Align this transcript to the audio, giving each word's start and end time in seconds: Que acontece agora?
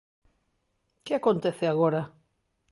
Que 1.05 1.13
acontece 1.15 1.65
agora? 1.67 2.01